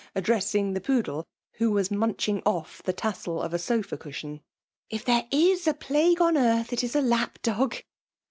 [0.15, 1.25] 227 flddxesain^ the poodle^
[1.59, 4.37] xAio was nmnchmg off ibe tassel of a sofa cushion.
[4.37, 4.41] *^
[4.89, 7.75] If there is a plague on earth, it is a lap dog.